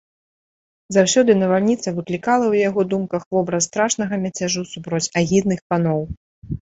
[0.95, 6.01] Заўсёды навальніца выклікала ў яго думках вобраз страшнага мяцяжу супроць агідных паноў.